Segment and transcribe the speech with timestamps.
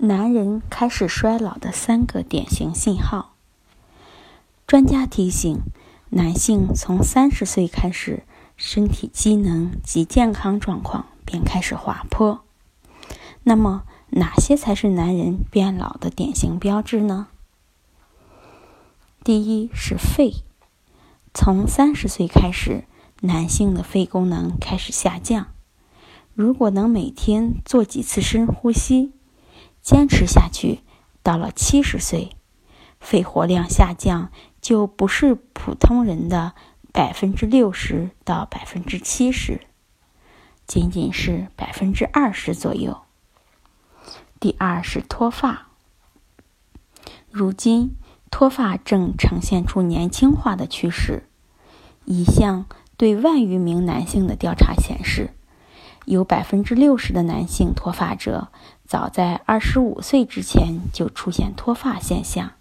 [0.00, 3.34] 男人开始衰老的三个典型信号。
[4.64, 5.60] 专家提醒，
[6.10, 8.22] 男性从三十岁开始，
[8.56, 12.44] 身体机能及健康状况便开始滑坡。
[13.42, 17.26] 那么，哪些才是男人变老的典型标志呢？
[19.24, 20.44] 第一是肺，
[21.34, 22.84] 从三十岁开始，
[23.22, 25.48] 男性的肺功能开始下降。
[26.34, 29.12] 如果能每天做几次深呼吸，
[29.82, 30.80] 坚持下去，
[31.22, 32.30] 到了七十岁，
[33.00, 36.54] 肺活量下降就不是普通人的
[36.92, 39.60] 百分之六十到百分之七十，
[40.66, 42.98] 仅仅是百分之二十左右。
[44.38, 45.68] 第二是脱发，
[47.30, 47.96] 如今
[48.30, 51.28] 脱发正呈现出年轻化的趋势。
[52.04, 55.34] 一项对万余名男性的调查显示。
[56.04, 58.48] 有百分之六十的男性脱发者，
[58.88, 62.52] 早在二十五岁之前就出现脱发现象，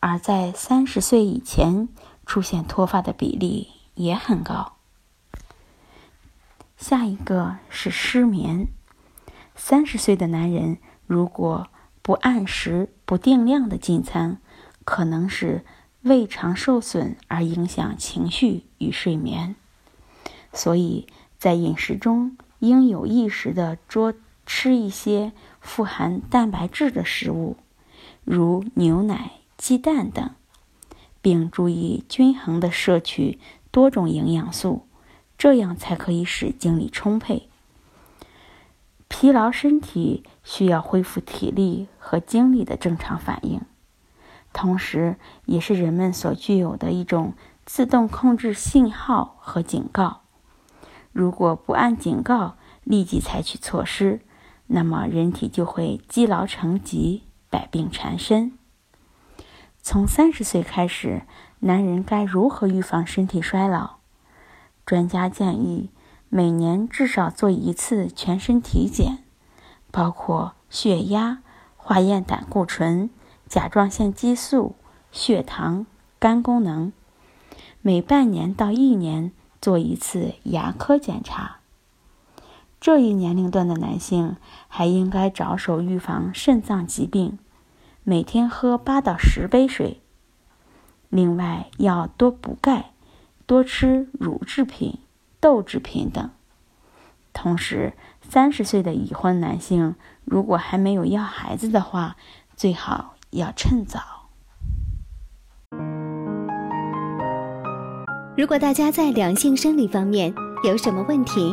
[0.00, 1.90] 而在三十岁以前
[2.24, 4.72] 出现脱发的比例也很高。
[6.78, 8.68] 下一个是失眠，
[9.54, 11.68] 三十岁的男人如果
[12.00, 14.40] 不按时、不定量的进餐，
[14.86, 15.66] 可能是
[16.00, 19.54] 胃肠受损而影响情绪与睡眠，
[20.54, 22.38] 所以在饮食中。
[22.60, 24.14] 应有意识的捉
[24.46, 27.56] 吃一些富含蛋白质的食物，
[28.24, 30.30] 如牛奶、鸡蛋等，
[31.20, 34.86] 并注意均衡的摄取多种营养素，
[35.36, 37.48] 这样才可以使精力充沛。
[39.08, 43.60] 疲劳身体需要恢复体力和精力的正常反应，
[44.52, 47.34] 同时也是人们所具有的一种
[47.64, 50.22] 自动控制信号和警告。
[51.12, 54.20] 如果不按警告立即采取措施，
[54.66, 58.52] 那么人体就会积劳成疾，百病缠身。
[59.82, 61.22] 从三十岁开始，
[61.60, 63.96] 男人该如何预防身体衰老？
[64.84, 65.90] 专家建议
[66.28, 69.24] 每年至少做一次全身体检，
[69.90, 71.42] 包括血压、
[71.76, 73.10] 化验胆固醇、
[73.46, 74.76] 甲状腺激素、
[75.12, 75.86] 血糖、
[76.18, 76.92] 肝功能；
[77.82, 79.32] 每半年到一年。
[79.58, 81.55] 做一次牙科检查。
[82.86, 84.36] 这一年龄段的男性
[84.68, 87.36] 还应该着手预防肾脏疾病，
[88.04, 90.00] 每天喝八到十杯水。
[91.08, 92.92] 另外要多补钙，
[93.44, 95.00] 多吃乳制品、
[95.40, 96.30] 豆制品等。
[97.32, 102.14] 同时，三十岁的已婚男性如果还没有要孩子的话，
[102.54, 103.98] 最好要趁早。
[108.36, 110.32] 如果大家在两性生理方面
[110.62, 111.52] 有什么问题，